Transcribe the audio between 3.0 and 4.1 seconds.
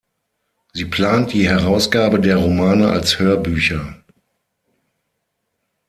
Hörbücher.